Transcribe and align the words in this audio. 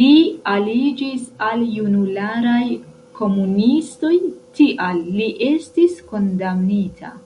Li 0.00 0.08
aliĝis 0.54 1.22
al 1.46 1.62
junularaj 1.78 2.60
komunistoj, 3.22 4.14
tial 4.60 5.02
li 5.18 5.34
estis 5.52 6.00
kondamnita. 6.12 7.20